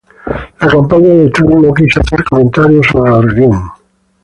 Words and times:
La 0.59 0.67
campaña 0.67 1.09
de 1.13 1.29
Trump 1.29 1.63
no 1.63 1.71
quiso 1.75 2.01
hacer 2.01 2.23
comentarios 2.23 2.87
sobre 2.87 3.11
la 3.11 3.21
reunión. 3.21 3.71